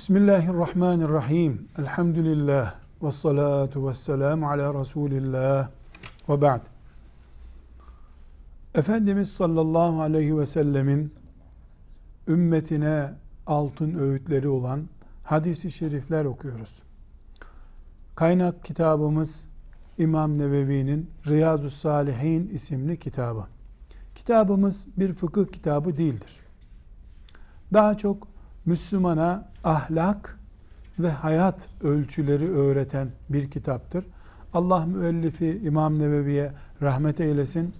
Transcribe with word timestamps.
Bismillahirrahmanirrahim. 0.00 1.68
Elhamdülillah. 1.78 2.74
Ve 3.02 3.12
salatu 3.12 3.88
ve 3.88 3.94
selamu 3.94 4.50
ala 4.50 4.80
Resulillah. 4.80 5.68
Ve 6.28 6.42
ba'd. 6.42 6.66
Efendimiz 8.74 9.32
sallallahu 9.32 10.00
aleyhi 10.00 10.38
ve 10.38 10.46
sellemin 10.46 11.14
ümmetine 12.28 13.12
altın 13.46 13.98
öğütleri 13.98 14.48
olan 14.48 14.88
hadisi 15.24 15.70
şerifler 15.70 16.24
okuyoruz. 16.24 16.82
Kaynak 18.14 18.64
kitabımız 18.64 19.46
İmam 19.98 20.38
Nevevi'nin 20.38 21.10
Riyazu 21.26 21.70
Salihin 21.70 22.48
isimli 22.48 22.98
kitabı. 22.98 23.46
Kitabımız 24.14 24.86
bir 24.96 25.14
fıkıh 25.14 25.46
kitabı 25.52 25.96
değildir. 25.96 26.40
Daha 27.72 27.96
çok 27.96 28.29
Müslümana 28.66 29.48
ahlak 29.64 30.38
ve 30.98 31.10
hayat 31.10 31.68
ölçüleri 31.82 32.50
öğreten 32.50 33.08
bir 33.28 33.50
kitaptır. 33.50 34.04
Allah 34.54 34.86
müellifi 34.86 35.60
İmam 35.64 35.98
Nevevi'ye 35.98 36.52
rahmet 36.82 37.20
eylesin. 37.20 37.74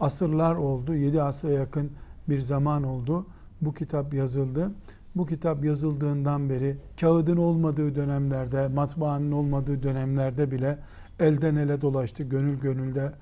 Asırlar 0.00 0.54
oldu, 0.54 0.94
yedi 0.94 1.22
asra 1.22 1.50
yakın 1.50 1.90
bir 2.28 2.38
zaman 2.38 2.82
oldu. 2.82 3.26
Bu 3.60 3.74
kitap 3.74 4.14
yazıldı. 4.14 4.70
Bu 5.16 5.26
kitap 5.26 5.64
yazıldığından 5.64 6.50
beri 6.50 6.76
kağıdın 7.00 7.36
olmadığı 7.36 7.94
dönemlerde, 7.94 8.68
matbaanın 8.68 9.32
olmadığı 9.32 9.82
dönemlerde 9.82 10.50
bile 10.50 10.78
elden 11.20 11.56
ele 11.56 11.80
dolaştı. 11.80 12.22
Gönül 12.22 12.60
gönülde, 12.60 13.12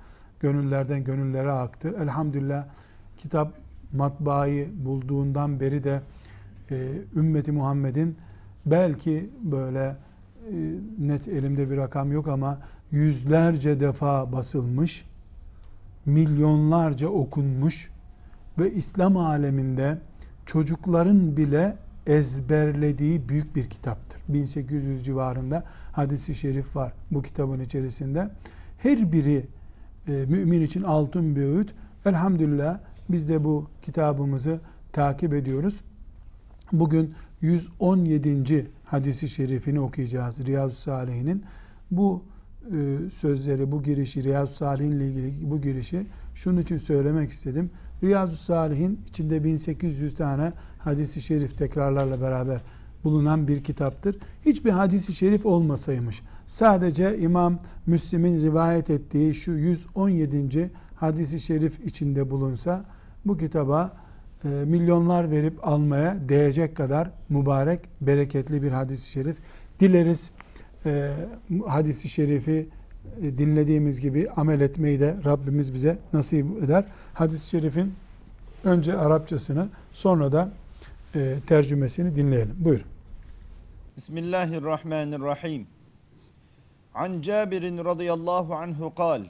gönüllerden 0.41 1.05
gönüllere 1.05 1.51
aktı. 1.51 1.95
Elhamdülillah 2.03 2.65
kitap 3.17 3.53
matbaayı 3.93 4.85
bulduğundan 4.85 5.61
beri 5.61 5.85
de 5.85 6.01
e, 6.71 6.93
ümmeti 7.17 7.53
Muhammed'in 7.53 8.17
belki 8.67 9.31
böyle 9.43 9.97
e, 10.51 10.55
net 10.99 11.29
elimde 11.29 11.71
bir 11.71 11.77
rakam 11.77 12.13
yok 12.13 12.29
ama 12.29 12.59
yüzlerce 12.91 13.81
defa 13.81 14.33
basılmış, 14.33 15.05
milyonlarca 16.07 17.09
okunmuş 17.09 17.91
ve 18.59 18.73
İslam 18.73 19.17
aleminde 19.17 19.99
çocukların 20.47 21.37
bile 21.37 21.77
ezberlediği 22.07 23.29
büyük 23.29 23.57
bir 23.57 23.71
kitaptır. 23.71 24.21
1800 24.29 25.05
civarında 25.05 25.65
hadisi 25.93 26.35
şerif 26.35 26.77
var 26.77 26.93
bu 27.11 27.23
kitabın 27.23 27.61
içerisinde. 27.61 28.31
Her 28.79 29.13
biri 29.13 29.47
e, 30.09 30.13
mümin 30.13 30.63
için 30.63 30.83
altın 30.83 31.37
bir 31.37 31.43
öğüt. 31.43 31.75
Elhamdülillah 32.07 32.79
biz 33.09 33.29
de 33.29 33.45
bu 33.45 33.71
kitabımızı 33.83 34.61
takip 34.93 35.35
ediyoruz. 35.35 35.81
Bugün 36.73 37.15
117. 37.41 38.71
hadisi 38.85 39.29
şerifini 39.29 39.81
okuyacağız 39.81 40.47
Riyazu 40.47 40.77
Salih'in. 40.77 41.45
Bu 41.91 42.23
e, 42.67 43.11
sözleri, 43.13 43.73
bu 43.73 43.83
girişi, 43.83 44.25
Riyazu 44.25 44.55
Salih'in 44.55 44.91
ile 44.91 45.09
ilgili 45.09 45.51
bu 45.51 45.61
girişi 45.61 46.07
şunun 46.35 46.61
için 46.61 46.77
söylemek 46.77 47.31
istedim. 47.31 47.71
Riyazu 48.03 48.37
Salih'in 48.37 49.01
içinde 49.09 49.45
1800 49.45 50.15
tane 50.15 50.53
hadisi 50.79 51.21
şerif 51.21 51.59
tekrarlarla 51.59 52.21
beraber 52.21 52.61
bulunan 53.05 53.49
bir 53.49 53.65
kitaptır. 53.65 54.17
Hiçbir 54.47 54.71
hadisi 54.71 55.13
şerif 55.13 55.47
olmasaymış. 55.47 56.23
Sadece 56.47 57.19
İmam 57.19 57.59
Müslim'in 57.87 58.43
rivayet 58.43 58.91
ettiği 58.91 59.35
şu 59.35 59.53
117. 59.53 60.71
hadisi 60.95 61.41
şerif 61.41 61.87
içinde 61.87 62.31
bulunsa 62.31 62.85
bu 63.25 63.37
kitaba 63.37 63.97
e, 64.46 64.48
milyonlar 64.48 65.32
verip 65.32 65.68
almaya 65.68 66.18
değecek 66.30 66.78
kadar 66.78 67.10
mübarek, 67.30 67.80
bereketli 68.02 68.64
bir 68.64 68.72
hadis-i 68.72 69.10
şerif. 69.10 69.38
Dileriz 69.80 70.32
e, 70.86 71.14
hadisi 71.68 72.10
şerifi 72.10 72.70
e, 73.22 73.38
dinlediğimiz 73.38 74.02
gibi 74.02 74.30
amel 74.36 74.62
etmeyi 74.62 75.00
de 75.00 75.16
Rabbimiz 75.26 75.74
bize 75.74 75.98
nasip 76.14 76.64
eder. 76.64 76.86
Hadis-i 77.14 77.50
şerifin 77.50 77.94
önce 78.64 78.98
Arapçasını 78.98 79.70
sonra 79.92 80.32
da 80.32 80.52
e, 81.16 81.36
tercümesini 81.48 82.16
dinleyelim. 82.16 82.56
Buyurun. 82.60 82.86
Bismillahirrahmanirrahim. 83.98 85.68
An 86.94 87.22
Cabir 87.22 87.64
radıyallahu 87.64 88.56
anhu 88.56 88.96
kal. 88.96 89.22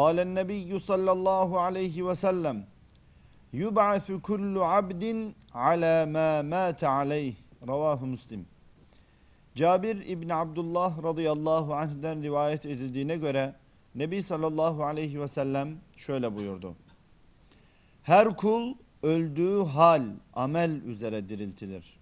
قال 0.00 0.16
النبي 0.28 0.70
صلى 0.90 1.10
الله 1.16 1.50
عليه 1.60 1.96
وسلم 2.08 2.56
yub'asu 3.53 4.21
kullu 4.21 4.63
abdin 4.63 5.35
ala 5.53 6.05
ma 6.05 6.43
mâte 6.43 6.87
aleyh. 6.87 7.35
Ravahu 7.67 8.05
Müslim. 8.05 8.45
Cabir 9.55 10.05
İbni 10.07 10.33
Abdullah 10.33 11.03
radıyallahu 11.03 11.75
anh'den 11.75 12.23
rivayet 12.23 12.65
edildiğine 12.65 13.17
göre 13.17 13.53
Nebi 13.95 14.23
sallallahu 14.23 14.83
aleyhi 14.83 15.21
ve 15.21 15.27
sellem 15.27 15.69
şöyle 15.95 16.35
buyurdu. 16.35 16.75
Her 18.03 18.29
kul 18.29 18.73
öldüğü 19.03 19.63
hal 19.63 20.03
amel 20.33 20.81
üzere 20.85 21.29
diriltilir. 21.29 21.97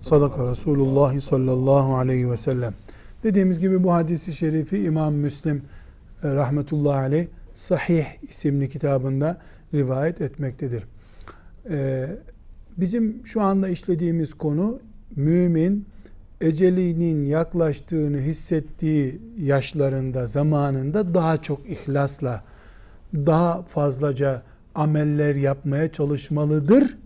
Sadaka 0.00 0.50
Resulullah 0.50 1.20
sallallahu 1.20 1.96
aleyhi 1.96 2.30
ve 2.30 2.36
sellem. 2.36 2.74
Dediğimiz 3.22 3.60
gibi 3.60 3.84
bu 3.84 3.92
hadisi 3.92 4.32
şerifi 4.32 4.82
İmam 4.82 5.14
Müslim 5.14 5.64
e, 6.22 6.34
rahmetullahi 6.34 6.98
aleyh 6.98 7.26
Sahih 7.56 8.06
isimli 8.28 8.68
kitabında 8.68 9.38
rivayet 9.74 10.20
etmektedir. 10.20 10.84
Ee, 11.70 12.08
bizim 12.76 13.26
şu 13.26 13.42
anda 13.42 13.68
işlediğimiz 13.68 14.34
konu 14.34 14.80
mümin 15.16 15.86
ecelinin 16.40 17.26
yaklaştığını 17.26 18.18
hissettiği 18.18 19.20
yaşlarında, 19.38 20.26
zamanında 20.26 21.14
daha 21.14 21.42
çok 21.42 21.70
ihlasla, 21.70 22.44
daha 23.14 23.62
fazlaca 23.62 24.42
ameller 24.74 25.34
yapmaya 25.34 25.92
çalışmalıdır. 25.92 26.96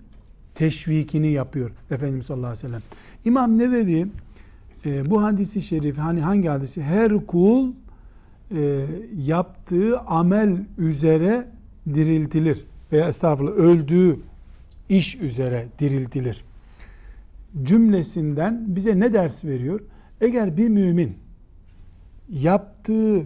Teşvikini 0.55 1.33
yapıyor 1.33 1.71
Efendimiz 1.91 2.27
sallallahu 2.27 2.47
aleyhi 2.47 2.65
ve 2.65 2.69
sellem. 2.69 2.83
İmam 3.25 3.59
Nevevi 3.59 4.07
e, 4.87 5.11
bu 5.11 5.23
hadisi 5.23 5.63
şerif 5.63 5.99
hani 5.99 6.21
hangi 6.21 6.49
hadisi? 6.49 6.83
Her 6.83 7.27
kul 7.27 7.73
e, 8.55 8.87
yaptığı 9.17 10.01
amel 10.01 10.59
üzere 10.79 11.49
diriltilir 11.95 12.65
veya 12.93 13.09
estağfurullah 13.09 13.53
öldüğü 13.53 14.21
iş 14.89 15.17
üzere 15.17 15.67
diriltilir 15.79 16.45
cümlesinden 17.63 18.65
bize 18.77 19.01
ne 19.01 19.13
ders 19.13 19.45
veriyor? 19.45 19.81
Eğer 20.21 20.57
bir 20.57 20.69
mümin 20.69 21.17
yaptığı 22.33 23.23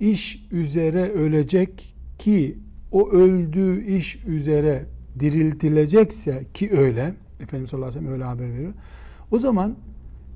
iş 0.00 0.46
üzere 0.52 1.10
ölecek 1.10 1.94
ki 2.18 2.58
o 2.92 3.10
öldüğü 3.10 3.84
iş 3.84 4.24
üzere 4.26 4.84
diriltilecekse 5.20 6.44
ki 6.54 6.70
öyle 6.72 7.14
Efendimiz 7.40 7.70
sallallahu 7.70 7.88
aleyhi 7.88 8.04
ve 8.04 8.08
sellem 8.08 8.12
öyle 8.12 8.24
haber 8.24 8.52
veriyor. 8.54 8.72
O 9.30 9.38
zaman 9.38 9.76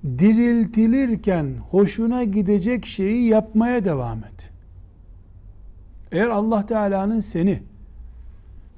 diriltilirken 0.04 1.54
hoşuna 1.70 2.24
gidecek 2.24 2.86
şeyi 2.86 3.28
yapmaya 3.28 3.84
devam 3.84 4.18
et. 4.18 4.50
Eğer 6.12 6.28
Allah 6.28 6.66
Teala'nın 6.66 7.20
seni 7.20 7.62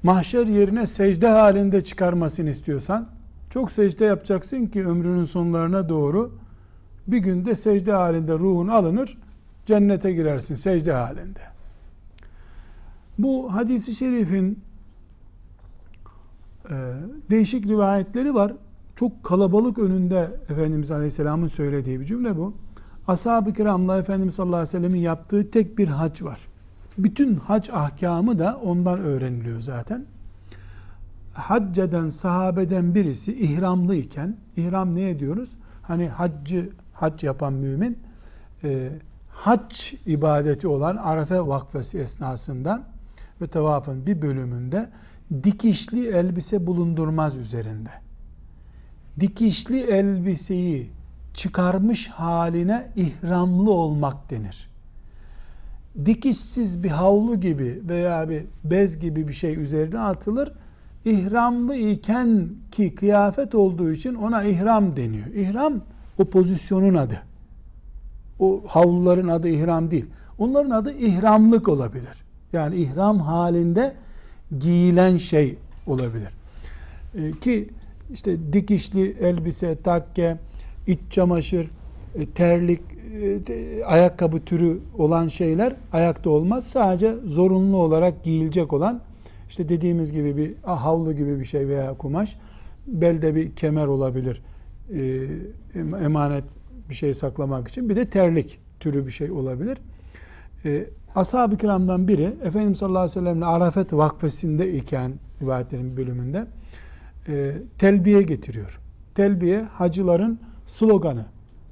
mahşer 0.03 0.47
yerine 0.47 0.87
secde 0.87 1.27
halinde 1.27 1.83
çıkarmasını 1.83 2.49
istiyorsan 2.49 3.09
çok 3.49 3.71
secde 3.71 4.05
yapacaksın 4.05 4.65
ki 4.65 4.85
ömrünün 4.85 5.25
sonlarına 5.25 5.89
doğru 5.89 6.31
bir 7.07 7.17
günde 7.17 7.55
secde 7.55 7.91
halinde 7.91 8.33
ruhun 8.33 8.67
alınır, 8.67 9.17
cennete 9.65 10.13
girersin 10.13 10.55
secde 10.55 10.93
halinde. 10.93 11.39
Bu 13.17 13.53
hadisi 13.53 13.95
şerifin 13.95 14.59
e, 16.69 16.75
değişik 17.29 17.67
rivayetleri 17.67 18.33
var. 18.33 18.53
Çok 19.01 19.23
kalabalık 19.23 19.79
önünde 19.79 20.31
Efendimiz 20.49 20.91
Aleyhisselam'ın 20.91 21.47
söylediği 21.47 21.99
bir 21.99 22.05
cümle 22.05 22.37
bu. 22.37 22.53
Ashab-ı 23.07 23.53
kiramla 23.53 23.97
Efendimiz 23.97 24.35
sallallahu 24.35 24.55
aleyhi 24.55 24.75
ve 24.75 24.79
sellemin 24.79 24.99
yaptığı 24.99 25.51
tek 25.51 25.77
bir 25.77 25.87
hac 25.87 26.21
var. 26.21 26.39
Bütün 26.97 27.35
hac 27.35 27.69
ahkamı 27.69 28.39
da 28.39 28.59
ondan 28.63 28.99
öğreniliyor 28.99 29.59
zaten. 29.59 30.05
Hacceden 31.33 32.09
sahabeden 32.09 32.95
birisi 32.95 33.33
ihramlıyken, 33.33 34.37
ihram 34.57 34.95
ne 34.95 35.09
ediyoruz? 35.09 35.49
Hani 35.81 36.07
haccı, 36.07 36.69
hac 36.93 37.23
yapan 37.23 37.53
mümin, 37.53 37.99
e, 38.63 38.89
hac 39.29 39.93
ibadeti 40.05 40.67
olan 40.67 40.95
Arafe 40.95 41.47
vakfesi 41.47 41.97
esnasında 41.97 42.83
ve 43.41 43.47
tavafın 43.47 44.05
bir 44.05 44.21
bölümünde 44.21 44.89
dikişli 45.43 46.07
elbise 46.07 46.67
bulundurmaz 46.67 47.37
üzerinde. 47.37 48.10
Dikişli 49.19 49.79
elbiseyi 49.79 50.89
çıkarmış 51.33 52.07
haline 52.07 52.91
ihramlı 52.95 53.71
olmak 53.71 54.29
denir 54.29 54.71
dikişsiz 56.05 56.83
bir 56.83 56.89
havlu 56.89 57.39
gibi 57.39 57.81
veya 57.89 58.29
bir 58.29 58.43
bez 58.63 58.99
gibi 58.99 59.27
bir 59.27 59.33
şey 59.33 59.59
üzerine 59.59 59.99
atılır. 59.99 60.51
ihramlı 61.05 61.75
iken 61.75 62.49
ki 62.71 62.95
kıyafet 62.95 63.55
olduğu 63.55 63.91
için 63.91 64.15
ona 64.15 64.43
ihram 64.43 64.95
deniyor. 64.95 65.27
İhram 65.27 65.73
o 66.17 66.25
pozisyonun 66.25 66.95
adı. 66.95 67.21
O 68.39 68.63
havluların 68.67 69.27
adı 69.27 69.49
ihram 69.49 69.91
değil. 69.91 70.05
Onların 70.37 70.69
adı 70.69 70.93
ihramlık 70.93 71.67
olabilir. 71.67 72.23
Yani 72.53 72.75
ihram 72.75 73.19
halinde 73.19 73.93
giyilen 74.59 75.17
şey 75.17 75.57
olabilir. 75.87 76.29
Ee, 77.15 77.31
ki 77.31 77.69
işte 78.13 78.53
dikişli 78.53 79.17
elbise, 79.21 79.81
takke, 79.81 80.37
iç 80.87 80.99
çamaşır, 81.09 81.71
e, 82.15 82.25
terlik, 82.25 82.81
e, 83.49 83.85
ayakkabı 83.85 84.39
türü 84.39 84.79
olan 84.97 85.27
şeyler 85.27 85.75
ayakta 85.93 86.29
olmaz. 86.29 86.67
Sadece 86.67 87.15
zorunlu 87.25 87.77
olarak 87.77 88.23
giyilecek 88.23 88.73
olan 88.73 89.01
işte 89.49 89.69
dediğimiz 89.69 90.11
gibi 90.11 90.37
bir 90.37 90.55
havlu 90.63 91.13
gibi 91.13 91.39
bir 91.39 91.45
şey 91.45 91.67
veya 91.67 91.93
kumaş, 91.93 92.37
belde 92.87 93.35
bir 93.35 93.55
kemer 93.55 93.85
olabilir. 93.85 94.41
E, 94.93 95.27
emanet 96.05 96.43
bir 96.89 96.95
şey 96.95 97.13
saklamak 97.13 97.67
için. 97.67 97.89
Bir 97.89 97.95
de 97.95 98.05
terlik 98.05 98.59
türü 98.79 99.05
bir 99.05 99.11
şey 99.11 99.31
olabilir. 99.31 99.77
Ashab-ı 101.15 101.57
kiramdan 101.57 102.07
biri 102.07 102.33
Efendimiz 102.43 102.77
sallallahu 102.77 103.03
aleyhi 103.03 103.19
ve 103.19 103.19
sellemle 103.19 103.45
Arafet 103.45 103.93
vakfesinde 103.93 104.73
iken 104.73 105.13
rivayetlerin 105.41 105.97
bölümünde 105.97 106.47
telbiye 107.77 108.21
getiriyor. 108.21 108.79
Telbiye 109.15 109.61
hacıların 109.61 110.39
sloganı. 110.65 111.25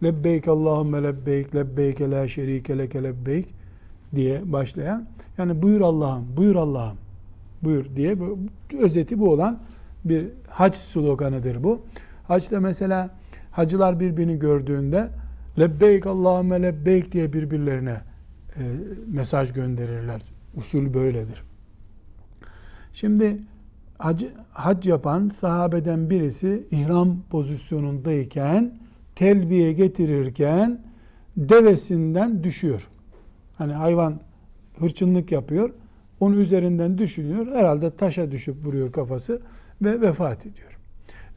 Lebbeyk 0.03 0.47
Allahümme 0.47 1.03
lebbeyk, 1.03 1.55
lebbeyke 1.55 2.11
la 2.11 2.27
şerike 2.27 2.77
leke 2.77 3.03
lebbeyk 3.03 3.47
diye 4.15 4.51
başlayan. 4.51 5.07
Yani 5.37 5.61
buyur 5.61 5.81
Allah'ım, 5.81 6.25
buyur 6.37 6.55
Allah'ım, 6.55 6.97
buyur 7.63 7.85
diye 7.95 8.17
özeti 8.79 9.19
bu 9.19 9.31
olan 9.31 9.59
bir 10.05 10.27
hac 10.47 10.75
sloganıdır 10.75 11.63
bu. 11.63 11.81
Hacda 12.27 12.59
mesela 12.59 13.09
hacılar 13.51 13.99
birbirini 13.99 14.39
gördüğünde 14.39 15.09
lebbeyk 15.59 16.07
Allahümme 16.07 16.61
lebbeyk 16.61 17.11
diye 17.11 17.33
birbirlerine 17.33 18.01
e, 18.55 18.61
mesaj 19.07 19.53
gönderirler. 19.53 20.21
Usul 20.55 20.93
böyledir. 20.93 21.43
Şimdi 22.93 23.37
hac, 23.99 24.23
hac 24.53 24.87
yapan 24.87 25.29
sahabeden 25.29 26.09
birisi 26.09 26.67
ihram 26.71 27.17
pozisyonundayken 27.29 28.79
telbiye 29.15 29.73
getirirken 29.73 30.81
devesinden 31.37 32.43
düşüyor. 32.43 32.89
Hani 33.57 33.73
hayvan 33.73 34.19
hırçınlık 34.79 35.31
yapıyor. 35.31 35.69
Onun 36.19 36.37
üzerinden 36.37 36.97
düşünüyor. 36.97 37.47
Herhalde 37.47 37.95
taşa 37.95 38.31
düşüp 38.31 38.65
vuruyor 38.65 38.91
kafası 38.91 39.41
ve 39.81 40.01
vefat 40.01 40.45
ediyor. 40.45 40.79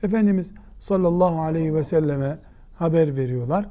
Efendimiz 0.03 0.53
sallallahu 0.81 1.41
aleyhi 1.41 1.75
ve 1.75 1.85
selleme 1.85 2.39
haber 2.75 3.17
veriyorlar. 3.17 3.69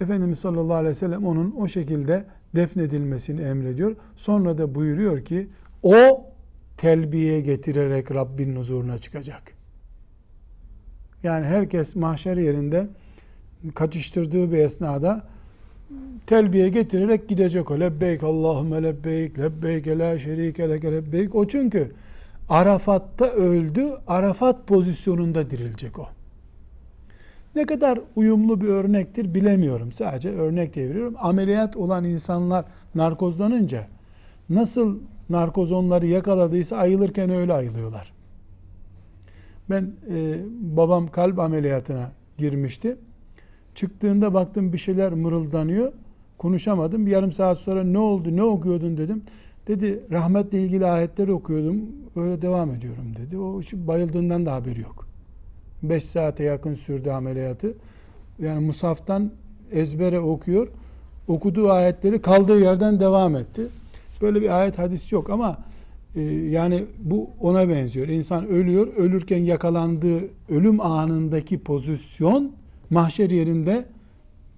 Efendimiz 0.00 0.38
sallallahu 0.38 0.74
aleyhi 0.74 0.90
ve 0.90 0.94
sellem 0.94 1.26
onun 1.26 1.54
o 1.58 1.68
şekilde 1.68 2.24
defnedilmesini 2.54 3.40
emrediyor. 3.40 3.96
Sonra 4.16 4.58
da 4.58 4.74
buyuruyor 4.74 5.24
ki 5.24 5.48
o 5.82 6.17
telbiye 6.78 7.40
getirerek 7.40 8.10
Rabbin 8.10 8.56
huzuruna 8.56 8.98
çıkacak. 8.98 9.42
Yani 11.22 11.46
herkes 11.46 11.96
mahşer 11.96 12.36
yerinde 12.36 12.86
kaçıştırdığı 13.74 14.52
bir 14.52 14.58
esnada 14.58 15.24
telbiye 16.26 16.68
getirerek 16.68 17.28
gidecek 17.28 17.70
o. 17.70 17.80
Lebbeyk 17.80 18.22
Allahümme 18.22 18.82
lebbeyk, 18.82 19.38
lebbeyk 19.38 19.86
la 19.86 20.18
şerike 20.18 20.68
leke 20.68 20.92
lebbeyk. 20.92 21.34
O 21.34 21.48
çünkü 21.48 21.92
Arafat'ta 22.48 23.26
öldü, 23.26 23.88
Arafat 24.06 24.66
pozisyonunda 24.66 25.50
dirilecek 25.50 25.98
o. 25.98 26.06
Ne 27.54 27.66
kadar 27.66 28.00
uyumlu 28.16 28.60
bir 28.60 28.68
örnektir 28.68 29.34
bilemiyorum. 29.34 29.92
Sadece 29.92 30.30
örnek 30.30 30.74
diye 30.74 30.88
veriyorum. 30.88 31.14
Ameliyat 31.18 31.76
olan 31.76 32.04
insanlar 32.04 32.64
narkozlanınca 32.94 33.86
nasıl 34.50 34.98
narkoz 35.30 35.72
onları 35.72 36.06
yakaladıysa 36.06 36.76
ayılırken 36.76 37.30
öyle 37.30 37.52
ayılıyorlar. 37.52 38.12
Ben 39.70 39.92
e, 40.14 40.36
babam 40.60 41.08
kalp 41.08 41.38
ameliyatına 41.38 42.12
girmişti. 42.38 42.96
Çıktığında 43.74 44.34
baktım 44.34 44.72
bir 44.72 44.78
şeyler 44.78 45.12
mırıldanıyor. 45.12 45.92
Konuşamadım. 46.38 47.06
Bir 47.06 47.10
yarım 47.10 47.32
saat 47.32 47.58
sonra 47.58 47.84
ne 47.84 47.98
oldu, 47.98 48.36
ne 48.36 48.42
okuyordun 48.42 48.96
dedim. 48.96 49.22
Dedi 49.66 50.00
rahmetle 50.10 50.62
ilgili 50.62 50.86
ayetleri 50.86 51.32
okuyordum. 51.32 51.80
Öyle 52.16 52.42
devam 52.42 52.70
ediyorum 52.70 53.14
dedi. 53.16 53.38
O 53.38 53.60
bayıldığından 53.72 54.46
da 54.46 54.54
haberi 54.54 54.80
yok. 54.80 55.08
5 55.82 56.04
saate 56.04 56.44
yakın 56.44 56.74
sürdü 56.74 57.10
ameliyatı. 57.10 57.74
Yani 58.38 58.66
Musaf'tan 58.66 59.30
ezbere 59.72 60.20
okuyor. 60.20 60.68
Okuduğu 61.28 61.70
ayetleri 61.70 62.22
kaldığı 62.22 62.60
yerden 62.60 63.00
devam 63.00 63.36
etti. 63.36 63.66
Böyle 64.22 64.40
bir 64.40 64.60
ayet 64.60 64.78
hadis 64.78 65.12
yok 65.12 65.30
ama 65.30 65.58
e, 66.14 66.20
yani 66.30 66.86
bu 66.98 67.30
ona 67.40 67.68
benziyor. 67.68 68.08
İnsan 68.08 68.46
ölüyor. 68.46 68.86
Ölürken 68.86 69.38
yakalandığı 69.38 70.20
ölüm 70.48 70.80
anındaki 70.80 71.58
pozisyon 71.58 72.52
mahşer 72.90 73.30
yerinde 73.30 73.84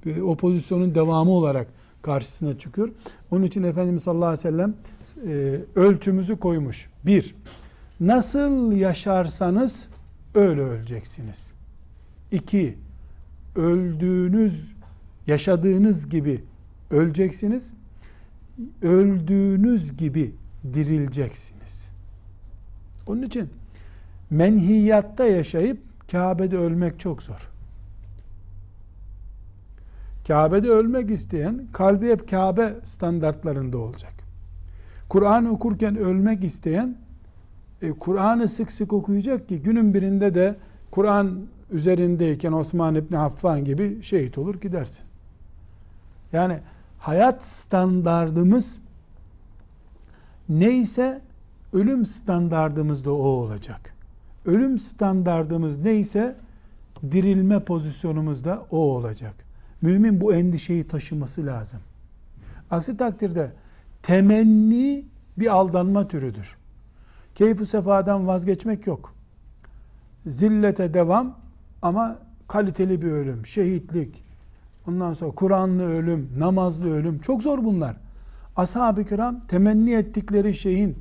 e, 0.06 0.22
o 0.22 0.36
pozisyonun 0.36 0.94
devamı 0.94 1.30
olarak 1.30 1.66
karşısına 2.02 2.58
çıkıyor. 2.58 2.88
Onun 3.30 3.44
için 3.44 3.62
Efendimiz 3.62 4.02
sallallahu 4.02 4.28
aleyhi 4.28 4.38
ve 4.38 4.50
sellem 4.50 4.74
e, 5.26 5.60
ölçümüzü 5.74 6.36
koymuş. 6.36 6.90
Bir, 7.06 7.34
nasıl 8.00 8.72
yaşarsanız 8.72 9.88
öyle 10.34 10.60
öleceksiniz. 10.60 11.54
İki, 12.32 12.78
öldüğünüz, 13.56 14.72
yaşadığınız 15.26 16.08
gibi 16.08 16.44
öleceksiniz. 16.90 17.74
Öldüğünüz 18.82 19.96
gibi 19.96 20.34
dirileceksiniz. 20.74 21.90
Onun 23.06 23.22
için 23.22 23.48
menhiyatta 24.30 25.24
yaşayıp 25.24 25.78
Kabe'de 26.10 26.56
ölmek 26.56 27.00
çok 27.00 27.22
zor. 27.22 27.50
Kabe'de 30.28 30.68
ölmek 30.68 31.10
isteyen 31.10 31.66
kalbi 31.72 32.08
hep 32.08 32.30
Kabe 32.30 32.74
standartlarında 32.84 33.78
olacak. 33.78 34.12
Kur'an 35.08 35.44
okurken 35.44 35.96
ölmek 35.96 36.44
isteyen 36.44 36.96
e, 37.82 37.90
Kur'an'ı 37.92 38.48
sık 38.48 38.72
sık 38.72 38.92
okuyacak 38.92 39.48
ki 39.48 39.62
günün 39.62 39.94
birinde 39.94 40.34
de 40.34 40.56
Kur'an 40.90 41.40
üzerindeyken 41.70 42.52
Osman 42.52 42.94
İbni 42.94 43.18
Affan 43.18 43.64
gibi 43.64 44.02
şehit 44.02 44.38
olur 44.38 44.60
gidersin. 44.60 45.04
Yani 46.32 46.58
hayat 47.00 47.46
standardımız 47.46 48.80
neyse 50.48 51.20
ölüm 51.72 52.06
standardımız 52.06 53.04
da 53.04 53.12
o 53.12 53.22
olacak. 53.22 53.94
Ölüm 54.44 54.78
standardımız 54.78 55.78
neyse 55.78 56.36
dirilme 57.10 57.60
pozisyonumuz 57.60 58.44
da 58.44 58.66
o 58.70 58.78
olacak. 58.78 59.34
Mümin 59.82 60.20
bu 60.20 60.34
endişeyi 60.34 60.86
taşıması 60.86 61.46
lazım. 61.46 61.80
Aksi 62.70 62.96
takdirde 62.96 63.52
temenni 64.02 65.04
bir 65.38 65.54
aldanma 65.54 66.08
türüdür. 66.08 66.56
Keyfu 67.34 67.66
sefadan 67.66 68.26
vazgeçmek 68.26 68.86
yok. 68.86 69.14
Zillete 70.26 70.94
devam 70.94 71.38
ama 71.82 72.18
kaliteli 72.48 73.02
bir 73.02 73.10
ölüm, 73.10 73.46
şehitlik, 73.46 74.24
ondan 74.88 75.14
sonra 75.14 75.30
Kur'anlı 75.30 75.82
ölüm, 75.82 76.28
namazlı 76.38 76.94
ölüm 76.94 77.18
çok 77.18 77.42
zor 77.42 77.64
bunlar. 77.64 77.96
Ashab-ı 78.56 79.04
kiram 79.04 79.40
temenni 79.40 79.92
ettikleri 79.92 80.54
şeyin 80.54 80.96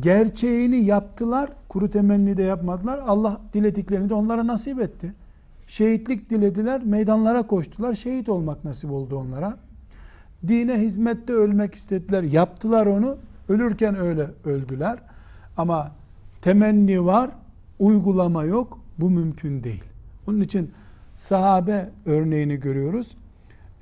gerçeğini 0.00 0.76
yaptılar, 0.76 1.50
kuru 1.68 1.90
temenni 1.90 2.36
de 2.36 2.42
yapmadılar. 2.42 2.98
Allah 2.98 3.40
dilediklerini 3.54 4.08
de 4.08 4.14
onlara 4.14 4.46
nasip 4.46 4.80
etti. 4.80 5.14
Şehitlik 5.66 6.30
dilediler, 6.30 6.84
meydanlara 6.84 7.46
koştular. 7.46 7.94
Şehit 7.94 8.28
olmak 8.28 8.64
nasip 8.64 8.90
oldu 8.90 9.16
onlara. 9.16 9.56
Dine 10.48 10.80
hizmette 10.80 11.32
ölmek 11.32 11.74
istediler. 11.74 12.22
Yaptılar 12.22 12.86
onu. 12.86 13.16
Ölürken 13.48 13.96
öyle 13.96 14.26
öldüler. 14.44 14.98
Ama 15.56 15.92
temenni 16.42 17.04
var, 17.04 17.30
uygulama 17.78 18.44
yok. 18.44 18.78
Bu 18.98 19.10
mümkün 19.10 19.64
değil. 19.64 19.84
Onun 20.26 20.40
için 20.40 20.70
sahabe 21.18 21.90
örneğini 22.06 22.60
görüyoruz. 22.60 23.16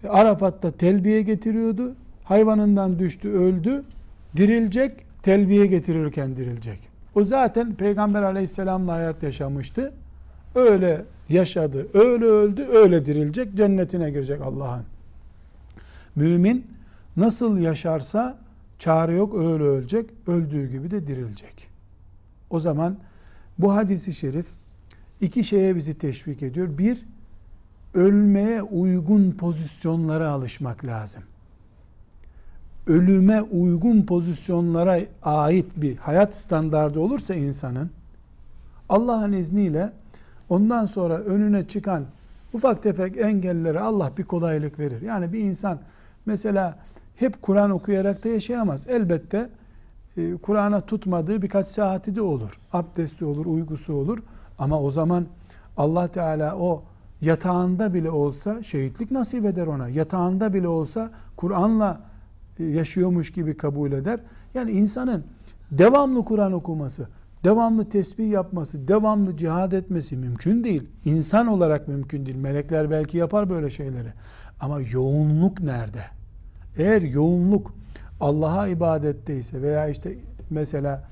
Arafat'ta 0.09 0.71
telbiye 0.71 1.23
getiriyordu. 1.23 1.95
Hayvanından 2.25 2.99
düştü, 2.99 3.31
öldü. 3.31 3.85
Dirilecek, 4.37 4.93
telbiye 5.23 5.67
getirirken 5.67 6.37
dirilecek. 6.37 6.79
O 7.15 7.25
zaten 7.25 7.75
Peygamber 7.75 8.23
aleyhisselamla 8.23 8.93
hayat 8.93 9.23
yaşamıştı. 9.23 9.93
Öyle 10.55 11.05
yaşadı, 11.29 11.87
öyle 11.95 12.25
öldü, 12.25 12.67
öyle 12.73 13.07
dirilecek, 13.07 13.55
cennetine 13.55 14.11
girecek 14.11 14.41
Allah'ın. 14.41 14.85
Mümin 16.17 16.67
nasıl 17.17 17.59
yaşarsa 17.59 18.39
çare 18.79 19.15
yok 19.15 19.35
öyle 19.35 19.65
ölecek, 19.65 20.11
öldüğü 20.27 20.71
gibi 20.71 20.91
de 20.91 21.07
dirilecek. 21.07 21.69
O 22.51 22.61
zaman 22.61 22.97
Bu 23.59 23.75
hadisi 23.75 24.15
şerif 24.15 24.47
iki 25.21 25.45
şeye 25.45 25.77
bizi 25.77 25.99
teşvik 25.99 26.43
ediyor. 26.43 26.79
Bir, 26.79 27.05
ölmeye 27.95 28.63
uygun 28.63 29.31
pozisyonlara 29.31 30.29
alışmak 30.31 30.85
lazım. 30.85 31.23
Ölüme 32.87 33.43
uygun 33.43 34.03
pozisyonlara 34.03 35.01
ait 35.23 35.67
bir 35.77 35.97
hayat 35.97 36.37
standardı 36.37 37.01
olursa 37.01 37.35
insanın 37.35 37.91
Allah'ın 38.89 39.33
izniyle 39.33 39.93
ondan 40.49 40.87
sonra 40.87 41.19
önüne 41.19 41.69
çıkan 41.69 42.05
ufak 42.53 42.83
tefek 42.83 43.17
engellere 43.17 43.81
Allah 43.81 44.13
bir 44.19 44.25
kolaylık 44.25 44.79
verir. 44.79 45.03
Yani 45.03 45.33
bir 45.33 45.41
insan 45.41 45.79
mesela 46.27 46.79
hep 47.17 47.43
Kur'an 47.43 47.71
okuyarak 47.71 48.25
da 48.25 48.29
yaşayamaz. 48.29 48.89
Elbette 48.89 49.49
e, 50.17 50.37
Kur'an'a 50.37 50.81
tutmadığı 50.81 51.43
birkaç 51.43 51.67
saati 51.67 52.17
de 52.17 52.23
olur. 52.23 52.61
Abdesti 52.73 53.25
olur, 53.25 53.47
uygusu 53.47 53.95
olur. 53.95 54.19
Ama 54.59 54.81
o 54.81 54.91
zaman 54.91 55.27
Allah 55.77 56.09
Teala 56.09 56.57
o 56.57 56.83
yatağında 57.21 57.95
bile 57.95 58.11
olsa 58.11 58.63
şehitlik 58.63 59.11
nasip 59.11 59.45
eder 59.45 59.67
ona. 59.67 59.89
Yatağında 59.89 60.55
bile 60.55 60.69
olsa 60.69 61.11
Kur'an'la 61.37 62.01
e, 62.59 62.65
yaşıyormuş 62.65 63.33
gibi 63.33 63.57
kabul 63.57 63.93
eder. 63.93 64.21
Yani 64.55 64.71
insanın 64.71 65.25
devamlı 65.71 66.25
Kur'an 66.25 66.53
okuması, 66.53 67.09
devamlı 67.45 67.89
tesbih 67.89 68.31
yapması, 68.31 68.89
devamlı 68.89 69.37
cihad 69.37 69.73
etmesi 69.73 70.17
mümkün 70.17 70.65
değil. 70.65 70.89
İnsan 71.05 71.47
olarak 71.47 71.89
mümkün 71.89 72.27
değil. 72.27 72.37
Melekler 72.37 72.91
belki 72.91 73.19
yapar 73.19 73.51
böyle 73.51 73.71
şeyleri. 73.71 74.13
Ama 74.61 74.81
yoğunluk 74.81 75.61
nerede? 75.61 76.03
Eğer 76.79 77.03
yoğunluk 77.03 77.75
Allah'a 78.21 78.69
ibadetteyse 78.69 79.63
veya 79.63 79.89
işte 79.89 80.19
mesela 80.51 81.09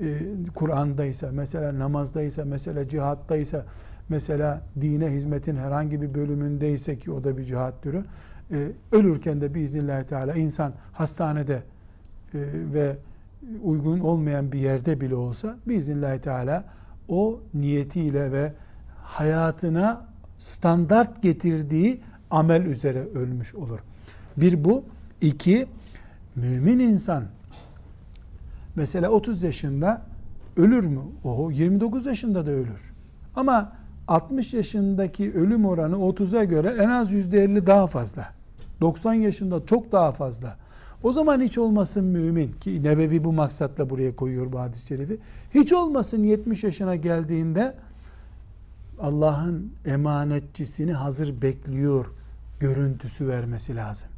e, 0.00 0.18
Kur'an'daysa, 0.54 1.28
mesela 1.32 1.78
namazdaysa, 1.78 2.44
mesela 2.44 2.88
cihattaysa, 2.88 3.64
mesela 4.08 4.62
dine 4.80 5.10
hizmetin 5.10 5.56
herhangi 5.56 6.02
bir 6.02 6.14
bölümündeyse 6.14 6.98
ki 6.98 7.12
o 7.12 7.24
da 7.24 7.38
bir 7.38 7.44
cihat 7.44 7.82
türü, 7.82 8.04
e, 8.50 8.68
ölürken 8.92 9.40
de 9.40 9.54
biiznillahü 9.54 10.06
teala 10.06 10.34
insan 10.34 10.72
hastanede 10.92 11.62
e, 12.34 12.38
ve 12.74 12.96
uygun 13.62 14.00
olmayan 14.00 14.52
bir 14.52 14.58
yerde 14.58 15.00
bile 15.00 15.14
olsa 15.14 15.56
biiznillahü 15.66 16.20
teala 16.20 16.64
o 17.08 17.40
niyetiyle 17.54 18.32
ve 18.32 18.52
hayatına 19.02 20.06
standart 20.38 21.22
getirdiği 21.22 22.00
amel 22.30 22.64
üzere 22.64 23.04
ölmüş 23.14 23.54
olur. 23.54 23.78
Bir 24.36 24.64
bu. 24.64 24.84
iki 25.20 25.66
mümin 26.36 26.78
insan 26.78 27.24
mesela 28.76 29.10
30 29.10 29.42
yaşında 29.42 30.02
ölür 30.56 30.86
mü? 30.86 31.00
O 31.24 31.50
29 31.50 32.06
yaşında 32.06 32.46
da 32.46 32.50
ölür. 32.50 32.92
Ama 33.36 33.72
60 34.08 34.54
yaşındaki 34.54 35.32
ölüm 35.32 35.66
oranı 35.66 35.96
30'a 35.96 36.44
göre 36.44 36.74
en 36.80 36.88
az 36.88 37.12
%50 37.12 37.66
daha 37.66 37.86
fazla. 37.86 38.32
90 38.80 39.14
yaşında 39.14 39.66
çok 39.66 39.92
daha 39.92 40.12
fazla. 40.12 40.56
O 41.02 41.12
zaman 41.12 41.40
hiç 41.40 41.58
olmasın 41.58 42.04
mümin 42.04 42.52
ki 42.52 42.82
Nevevi 42.82 43.24
bu 43.24 43.32
maksatla 43.32 43.90
buraya 43.90 44.16
koyuyor 44.16 44.52
bu 44.52 44.60
hadis-i 44.60 44.86
şerifi. 44.86 45.18
Hiç 45.54 45.72
olmasın 45.72 46.22
70 46.22 46.64
yaşına 46.64 46.96
geldiğinde 46.96 47.74
Allah'ın 49.00 49.72
emanetçisini 49.86 50.92
hazır 50.92 51.42
bekliyor 51.42 52.06
görüntüsü 52.60 53.28
vermesi 53.28 53.76
lazım. 53.76 54.08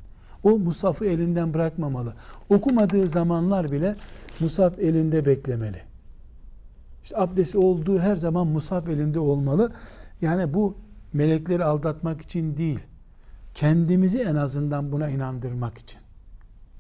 O 0.43 0.59
musafı 0.59 1.05
elinden 1.05 1.55
bırakmamalı. 1.55 2.15
Okumadığı 2.51 3.09
zamanlar 3.09 3.73
bile 3.73 3.97
musaf 4.41 4.79
elinde 4.79 5.27
beklemeli. 5.27 5.96
İşte 7.07 7.19
abdesti 7.19 7.59
olduğu 7.59 7.99
her 7.99 8.17
zaman 8.17 8.47
musaf 8.47 8.89
elinde 8.89 9.19
olmalı. 9.19 9.73
Yani 10.21 10.55
bu 10.55 10.77
melekleri 11.13 11.65
aldatmak 11.65 12.23
için 12.23 12.57
değil. 12.57 12.79
Kendimizi 13.55 14.19
en 14.19 14.35
azından 14.35 14.93
buna 14.93 15.09
inandırmak 15.09 15.79
için. 15.79 16.01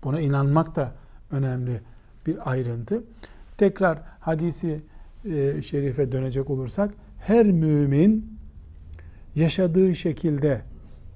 Buna 0.04 0.20
inanmak 0.20 0.76
da 0.76 0.92
önemli 1.30 1.80
bir 2.26 2.50
ayrıntı. 2.50 3.02
Tekrar 3.58 3.98
hadisi 4.20 4.80
e, 5.24 5.62
şerife 5.62 6.12
dönecek 6.12 6.50
olursak 6.50 6.94
her 7.18 7.46
mümin 7.46 8.38
yaşadığı 9.34 9.94
şekilde 9.96 10.60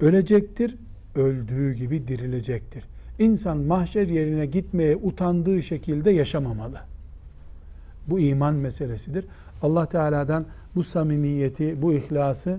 ölecektir, 0.01 0.77
öldüğü 1.15 1.73
gibi 1.75 2.09
dirilecektir. 2.09 2.85
İnsan 3.19 3.59
mahşer 3.59 4.07
yerine 4.07 4.47
gitmeye 4.47 4.97
utandığı 4.97 5.63
şekilde 5.63 6.11
yaşamamalı. 6.11 6.90
Bu 8.11 8.21
iman 8.21 8.55
meselesidir. 8.55 9.25
Allah 9.63 9.87
Teala'dan 9.87 10.47
bu 10.75 10.83
samimiyeti, 10.83 11.83
bu 11.83 11.93
ihlası 11.93 12.59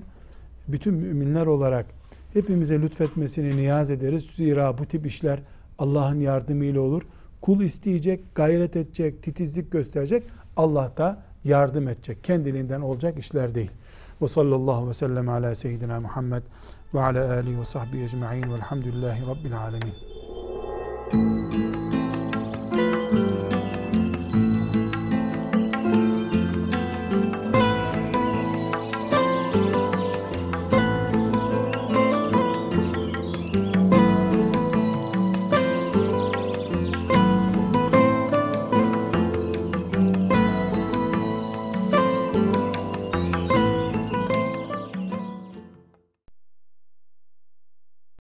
bütün 0.67 0.93
müminler 0.93 1.45
olarak 1.45 1.85
hepimize 2.33 2.81
lütfetmesini 2.81 3.57
niyaz 3.57 3.91
ederiz. 3.91 4.25
Zira 4.35 4.77
bu 4.77 4.85
tip 4.85 5.05
işler 5.05 5.39
Allah'ın 5.79 6.19
yardımıyla 6.19 6.81
olur. 6.81 7.01
Kul 7.41 7.61
isteyecek, 7.61 8.35
gayret 8.35 8.75
edecek, 8.75 9.23
titizlik 9.23 9.71
gösterecek. 9.71 10.23
Allah 10.57 10.91
da 10.97 11.23
yardım 11.43 11.87
edecek. 11.87 12.23
Kendiliğinden 12.23 12.81
olacak 12.81 13.19
işler 13.19 13.55
değil. 13.55 13.71
Ve 14.21 14.27
sallallahu 14.27 14.89
ve 14.89 14.93
sellem 14.93 15.29
ala 15.29 15.55
seyyidina 15.55 15.99
Muhammed 15.99 16.43
ve 16.93 17.01
ala 17.01 17.33
alihi 17.33 17.59
ve 17.59 17.65
sahbihi 17.65 18.03
ecma'in 18.03 18.53
velhamdülillahi 18.53 19.21
rabbil 19.27 19.59
alemin. 19.59 19.93